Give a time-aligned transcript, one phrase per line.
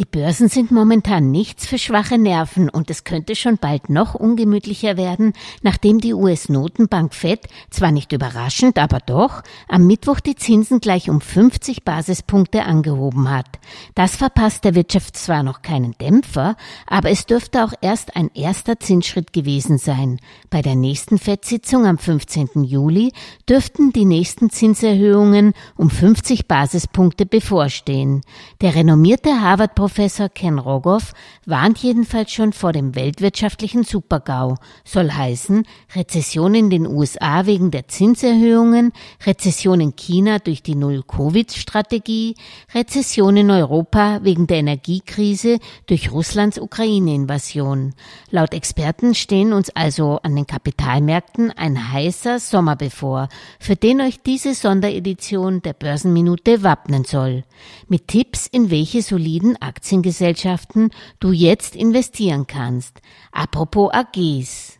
[0.00, 4.96] Die Börsen sind momentan nichts für schwache Nerven und es könnte schon bald noch ungemütlicher
[4.96, 11.10] werden, nachdem die US-Notenbank Fed zwar nicht überraschend, aber doch am Mittwoch die Zinsen gleich
[11.10, 13.58] um 50 Basispunkte angehoben hat.
[13.94, 18.80] Das verpasst der Wirtschaft zwar noch keinen Dämpfer, aber es dürfte auch erst ein erster
[18.80, 20.18] Zinsschritt gewesen sein.
[20.48, 22.64] Bei der nächsten Fed-Sitzung am 15.
[22.64, 23.12] Juli
[23.46, 28.22] dürften die nächsten Zinserhöhungen um 50 Basispunkte bevorstehen.
[28.62, 31.14] Der renommierte Harvard Professor Ken Rogoff
[31.46, 34.54] warnt jedenfalls schon vor dem weltwirtschaftlichen Supergau.
[34.84, 35.66] Soll heißen,
[35.96, 38.92] Rezession in den USA wegen der Zinserhöhungen,
[39.26, 42.36] Rezession in China durch die Null-Covid-Strategie,
[42.72, 47.92] Rezession in Europa wegen der Energiekrise durch Russlands Ukraine-Invasion.
[48.30, 54.22] Laut Experten stehen uns also an den Kapitalmärkten ein heißer Sommer bevor, für den euch
[54.22, 57.42] diese Sonderedition der Börsenminute wappnen soll.
[57.88, 63.00] Mit Tipps, in welche soliden Aktiengesellschaften du jetzt investieren kannst.
[63.32, 64.79] Apropos AGs.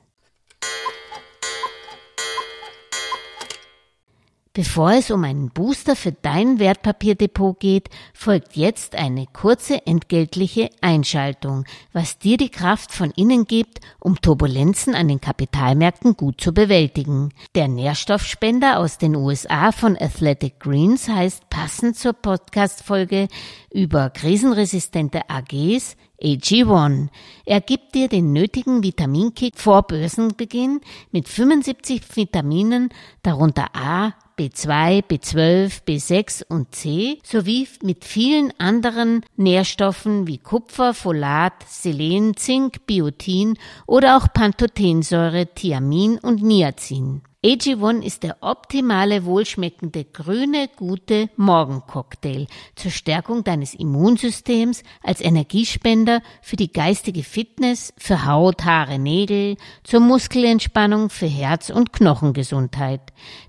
[4.52, 11.66] Bevor es um einen Booster für dein Wertpapierdepot geht, folgt jetzt eine kurze entgeltliche Einschaltung,
[11.92, 17.28] was dir die Kraft von innen gibt, um Turbulenzen an den Kapitalmärkten gut zu bewältigen.
[17.54, 23.28] Der Nährstoffspender aus den USA von Athletic Greens heißt passend zur Podcast-Folge
[23.70, 27.08] über krisenresistente AGs AG1.
[27.46, 30.80] Er gibt dir den nötigen Vitaminkick vor Börsenbeginn
[31.12, 32.90] mit 75 Vitaminen,
[33.22, 41.52] darunter A, B2, B12, B6 und C sowie mit vielen anderen Nährstoffen wie Kupfer, Folat,
[41.68, 47.20] Selen, Zink, Biotin oder auch Pantothensäure, Thiamin und Niacin.
[47.42, 56.56] AG1 ist der optimale, wohlschmeckende, grüne, gute Morgencocktail zur Stärkung deines Immunsystems, als Energiespender für
[56.56, 63.00] die geistige Fitness, für Haut, Haare, Nägel, zur Muskelentspannung, für Herz- und Knochengesundheit.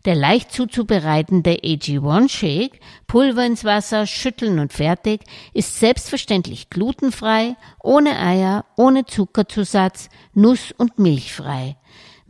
[0.05, 5.19] Der leicht zuzubereitende AG1 Shake, Pulver ins Wasser, schütteln und fertig,
[5.53, 11.75] ist selbstverständlich glutenfrei, ohne Eier, ohne Zuckerzusatz, nuss- und milchfrei.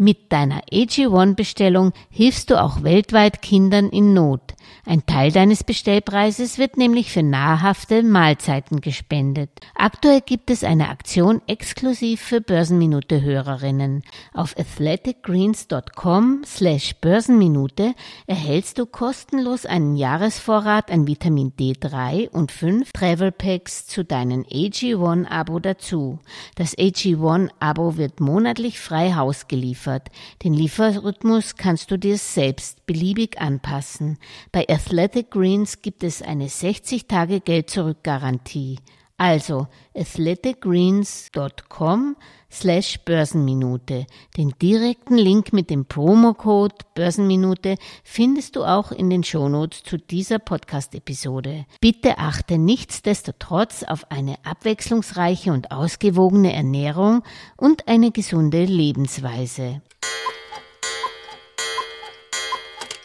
[0.04, 4.56] Mit deiner AG1-Bestellung hilfst du auch weltweit Kindern in Not.
[4.84, 9.52] Ein Teil deines Bestellpreises wird nämlich für nahrhafte Mahlzeiten gespendet.
[9.76, 14.02] Aktuell gibt es eine Aktion exklusiv für Börsenminute-Hörerinnen.
[14.34, 17.94] Auf athleticgreens.com slash Börsenminute
[18.26, 25.60] erhältst du kostenlos einen Jahresvorrat an Vitamin D3 und 5 Travel Packs zu deinem AG1-Abo
[25.60, 26.18] dazu.
[26.56, 29.91] Das AG1-Abo wird monatlich frei Haus geliefert.
[30.44, 34.18] Den Lieferrhythmus kannst du dir selbst beliebig anpassen.
[34.52, 38.78] Bei Athletic Greens gibt es eine 60 Tage Geld-Zurück-Garantie.
[39.18, 42.16] Also athleticgreens.com
[42.52, 44.06] slash Börsenminute.
[44.38, 50.40] Den direkten Link mit dem Promocode Börsenminute findest du auch in den Shownotes zu dieser
[50.40, 51.66] Podcast-Episode.
[51.80, 57.24] Bitte achte nichtsdestotrotz auf eine abwechslungsreiche und ausgewogene Ernährung
[57.58, 59.82] und eine gesunde Lebensweise.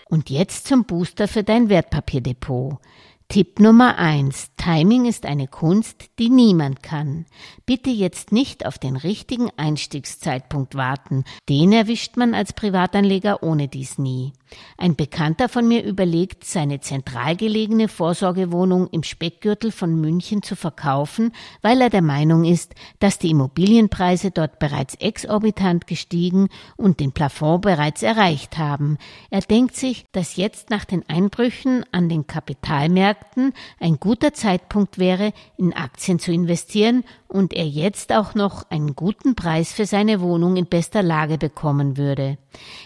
[0.08, 2.78] Und jetzt zum Booster für dein Wertpapierdepot.
[3.28, 7.26] Tipp Nummer eins: Timing ist eine Kunst, die niemand kann.
[7.66, 11.24] Bitte jetzt nicht auf den richtigen Einstiegszeitpunkt warten.
[11.48, 14.32] Den erwischt man als Privatanleger ohne dies nie.
[14.76, 21.32] Ein Bekannter von mir überlegt, seine zentral gelegene Vorsorgewohnung im Speckgürtel von München zu verkaufen,
[21.62, 27.62] weil er der Meinung ist, dass die Immobilienpreise dort bereits exorbitant gestiegen und den Plafond
[27.62, 28.98] bereits erreicht haben.
[29.30, 34.98] Er denkt sich, dass jetzt nach den Einbrüchen an den Kapitalmärkten Märkten ein guter Zeitpunkt
[34.98, 40.20] wäre, in Aktien zu investieren und er jetzt auch noch einen guten Preis für seine
[40.20, 42.38] Wohnung in bester Lage bekommen würde.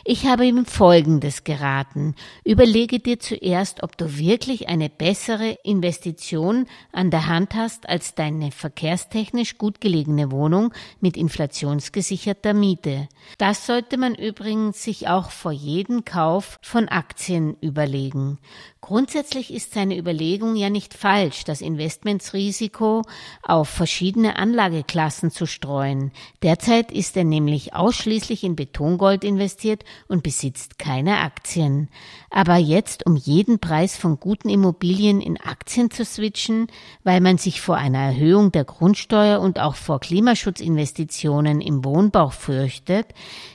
[0.04, 2.14] Ich habe ihm Folgendes geraten.
[2.44, 8.52] Überlege dir zuerst, ob du wirklich eine bessere Investition an der Hand hast als deine
[8.52, 13.08] verkehrstechnisch gut gelegene Wohnung mit inflationsgesicherter Miete.
[13.38, 18.38] Das sollte man übrigens sich auch vor jedem Kauf von Aktien überlegen.
[18.82, 23.03] Grundsätzlich ist seine Überlegung ja nicht falsch, das Investmentsrisiko
[23.43, 26.12] auf verschiedene Anlageklassen zu streuen.
[26.43, 31.91] Derzeit ist er nämlich ausschließlich in Betongold investiert und besitzt keine Aktien.
[32.31, 36.69] Aber jetzt um jeden Preis von guten Immobilien in Aktien zu switchen,
[37.05, 43.09] weil man sich vor einer Erhöhung der Grundsteuer und auch vor Klimaschutzinvestitionen im Wohnbau fürchtet,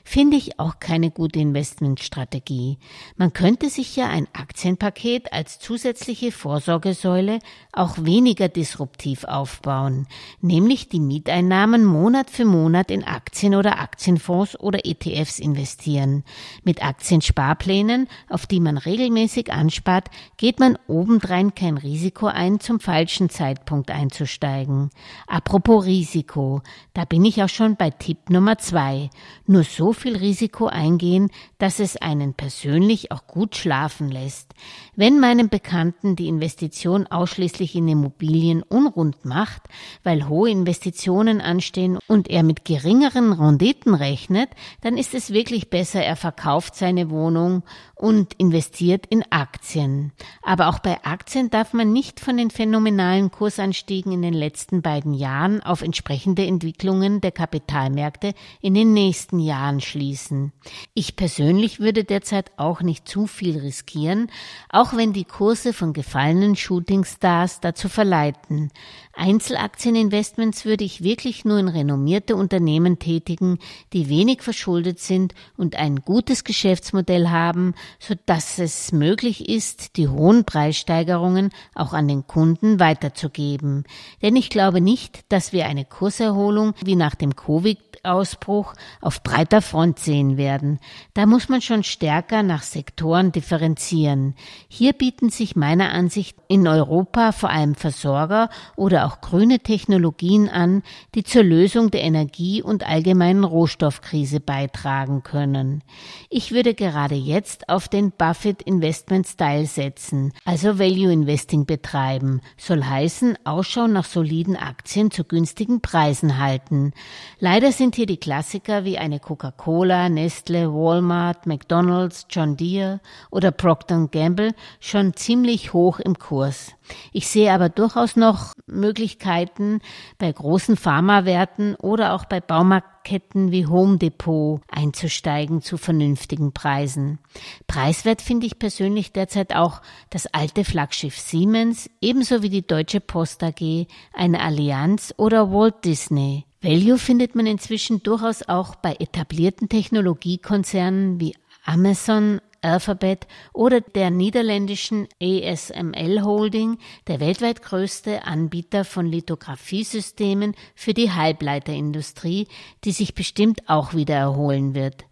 [0.04, 2.78] finde ich auch keine gute Investmentstrategie.
[3.16, 7.40] Man könnte sich ja ein Aktienpaket als zusätzliche Vorsorgesäule
[7.72, 10.08] auch weniger disruptiv aufbauen,
[10.42, 16.24] nämlich die Mieteinnahmen Monat für Monat in Aktien oder Aktienfonds oder ETFs investieren.
[16.64, 23.30] Mit Aktiensparplänen, auf die man regelmäßig anspart, geht man obendrein kein Risiko ein, zum falschen
[23.30, 24.90] Zeitpunkt einzusteigen.
[25.28, 26.62] Apropos Risiko,
[26.94, 29.10] da bin ich auch schon bei Tipp Nummer zwei.
[29.46, 34.54] Nur so viel Risiko eingehen, dass es einen persönlich auch gut schlafen lässt.
[34.96, 39.62] Wenn meinem Bekannten die Investition ausschließlich in Immobilien unrund macht,
[40.04, 44.50] weil hohe Investitionen anstehen und er mit geringeren Renditen rechnet,
[44.82, 47.62] dann ist es wirklich besser, er verkauft seine Wohnung
[47.94, 50.12] und investiert in Aktien.
[50.42, 55.14] Aber auch bei Aktien darf man nicht von den phänomenalen Kursanstiegen in den letzten beiden
[55.14, 60.52] Jahren auf entsprechende Entwicklungen der Kapitalmärkte in den nächsten Jahren schließen.
[60.96, 64.32] Ich persönlich würde derzeit auch nicht zu viel riskieren,
[64.70, 68.72] auch wenn die Kurse von gefallenen Shootingstars dazu verleiten.
[69.16, 73.60] Einzelaktieninvestments würde ich wirklich nur in renommierte Unternehmen tätigen,
[73.94, 80.08] die wenig verschuldet sind und ein gutes Geschäftsmodell haben, so dass es möglich ist, die
[80.08, 83.86] hohen Preissteigerungen auch an den Kunden weiterzugeben.
[84.22, 89.62] Denn ich glaube nicht, dass wir eine Kurserholung wie nach dem Covid Ausbruch auf breiter
[89.62, 90.80] Front sehen werden.
[91.14, 94.36] Da muss man schon stärker nach Sektoren differenzieren.
[94.68, 100.82] Hier bieten sich meiner Ansicht in Europa vor allem Versorger oder auch grüne Technologien an,
[101.14, 105.84] die zur Lösung der Energie- und allgemeinen Rohstoffkrise beitragen können.
[106.30, 112.84] Ich würde gerade jetzt auf den Buffett Investment Style setzen, also Value Investing betreiben, soll
[112.84, 116.92] heißen Ausschau nach soliden Aktien zu günstigen Preisen halten.
[117.40, 124.08] Leider sind hier die Klassiker wie eine Coca-Cola, Nestle, Walmart, McDonald's, John Deere oder Procter
[124.12, 126.72] Gamble schon ziemlich hoch im Kurs.
[127.12, 128.54] Ich sehe aber durchaus noch
[128.96, 129.82] Möglichkeiten
[130.20, 137.20] bei großen Pharmawerten oder auch bei Baumarktketten wie Home Depot einzusteigen zu vernünftigen Preisen.
[137.68, 139.82] Preiswert finde ich persönlich derzeit auch
[140.12, 146.46] das alte Flaggschiff Siemens, ebenso wie die Deutsche Post AG, eine Allianz oder Walt Disney.
[146.62, 155.08] Value findet man inzwischen durchaus auch bei etablierten Technologiekonzernen wie Amazon, Alphabet oder der niederländischen
[155.22, 162.48] ASML Holding, der weltweit größte Anbieter von Lithografiesystemen für die Halbleiterindustrie,
[162.84, 165.06] die sich bestimmt auch wieder erholen wird.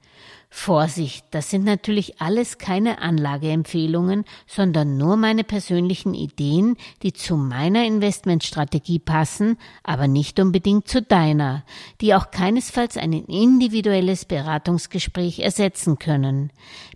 [0.56, 7.86] Vorsicht, das sind natürlich alles keine Anlageempfehlungen, sondern nur meine persönlichen Ideen, die zu meiner
[7.86, 11.64] Investmentstrategie passen, aber nicht unbedingt zu deiner,
[12.02, 16.52] die auch keinesfalls ein individuelles Beratungsgespräch ersetzen können.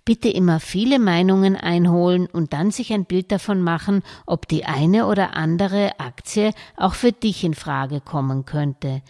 [0.06, 5.07] Bitte immer viele Meinungen einholen und dann sich ein Bild davon machen, ob die eine
[5.07, 9.01] oder andere Aktie auch für dich in Frage kommen könnte.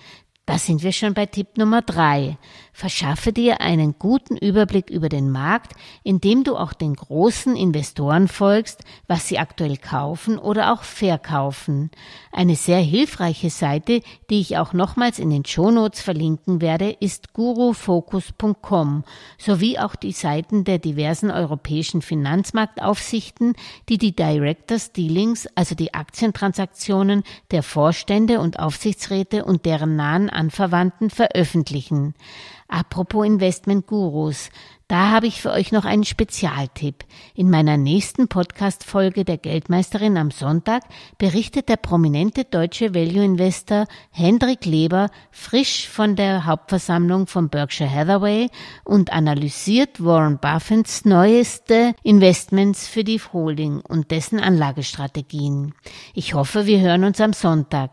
[0.48, 2.38] Da sind wir schon bei Tipp Nummer drei.
[2.72, 5.74] Verschaffe dir einen guten Überblick über den Markt,
[6.04, 11.92] indem du auch den großen Investoren folgst, was sie aktuell kaufen oder auch verkaufen.
[12.32, 19.04] Eine sehr hilfreiche Seite, die ich auch nochmals in den Shownotes verlinken werde, ist gurufocus.com
[19.38, 23.54] sowie auch die Seiten der diversen europäischen Finanzmarktaufsichten,
[23.90, 31.10] die die Directors Dealings, also die Aktientransaktionen der Vorstände und Aufsichtsräte und deren nahen Anverwandten
[31.10, 32.14] veröffentlichen.
[32.68, 34.50] Apropos Investment-Gurus,
[34.88, 37.04] da habe ich für euch noch einen Spezialtipp.
[37.36, 40.84] In meiner nächsten Podcast-Folge der Geldmeisterin am Sonntag
[41.18, 48.48] berichtet der prominente deutsche Value-Investor Hendrik Leber frisch von der Hauptversammlung von Berkshire Hathaway
[48.86, 55.74] und analysiert Warren Buffetts neueste Investments für die Holding und dessen Anlagestrategien.
[56.14, 57.92] Ich hoffe, wir hören uns am Sonntag.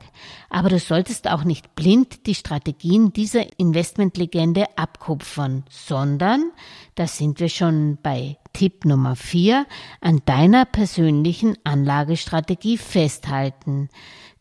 [0.48, 6.52] Aber du solltest auch nicht blind die Strategien dieser Investmentlegende abkupfern, sondern
[6.94, 9.66] da sind wir schon bei Tipp Nummer vier,
[10.00, 13.88] an deiner persönlichen Anlagestrategie festhalten.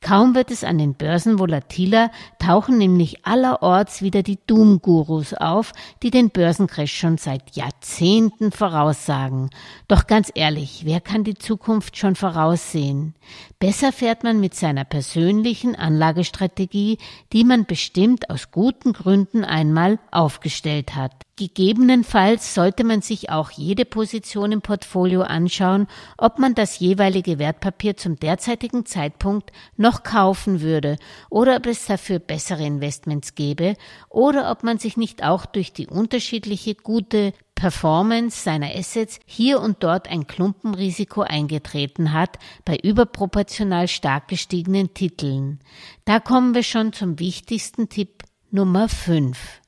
[0.02, 5.72] Kaum wird es an den Börsen volatiler, tauchen nämlich allerorts wieder die Doom-Gurus auf,
[6.04, 9.50] die den Börsencrash schon seit Jahrzehnten voraussagen.
[9.88, 13.16] Doch ganz ehrlich, wer kann die Zukunft schon voraussehen?
[13.60, 16.98] Besser fährt man mit seiner persönlichen Anlagestrategie,
[17.32, 21.14] die man bestimmt aus guten Gründen einmal aufgestellt hat.
[21.36, 27.98] Gegebenenfalls sollte man sich auch jede Position im Portfolio anschauen, ob man das jeweilige Wertpapier
[27.98, 30.98] zum derzeitigen Zeitpunkt noch kaufen würde
[31.32, 33.76] oder ob es dafür bessere Investments gäbe
[34.10, 39.84] oder ob man sich nicht auch durch die unterschiedliche gute Performance seiner Assets hier und
[39.84, 45.62] dort ein Klumpenrisiko eingetreten hat bei überproportional stark gestiegenen Titeln.
[46.06, 49.63] Da kommen wir schon zum wichtigsten Tipp Nummer 5.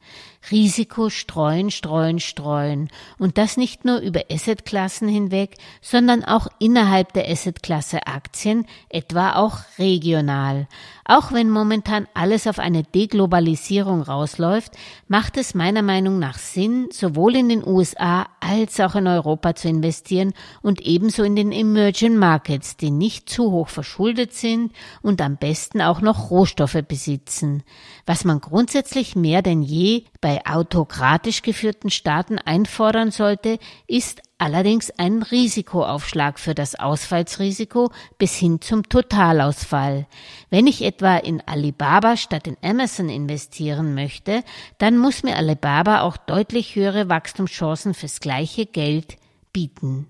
[0.51, 2.89] Risiko streuen, streuen, streuen.
[3.17, 9.59] Und das nicht nur über Assetklassen hinweg, sondern auch innerhalb der Assetklasse Aktien, etwa auch
[9.77, 10.67] regional.
[11.07, 14.71] Auch wenn momentan alles auf eine Deglobalisierung rausläuft,
[15.07, 19.67] macht es meiner Meinung nach Sinn, sowohl in den USA als auch in Europa zu
[19.67, 20.33] investieren
[20.63, 24.73] und ebenso in den Emerging Markets, die nicht zu hoch verschuldet sind
[25.03, 27.63] und am besten auch noch Rohstoffe besitzen.
[28.07, 35.21] Was man grundsätzlich mehr denn je bei autokratisch geführten Staaten einfordern sollte, ist allerdings ein
[35.21, 40.07] Risikoaufschlag für das Ausfallsrisiko bis hin zum Totalausfall.
[40.49, 44.43] Wenn ich etwa in Alibaba statt in Amazon investieren möchte,
[44.79, 49.17] dann muss mir Alibaba auch deutlich höhere Wachstumschancen fürs gleiche Geld
[49.53, 50.07] bieten.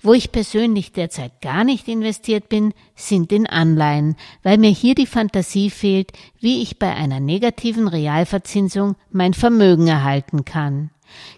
[0.00, 5.06] Wo ich persönlich derzeit gar nicht investiert bin, sind in Anleihen, weil mir hier die
[5.06, 10.90] Fantasie fehlt, wie ich bei einer negativen Realverzinsung mein Vermögen erhalten kann.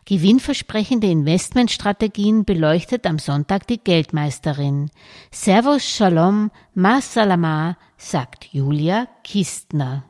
[0.04, 4.90] Gewinnversprechende Investmentstrategien beleuchtet am Sonntag die Geldmeisterin.
[5.30, 10.09] Servus Shalom, Ma Salama, sagt Julia Kistner.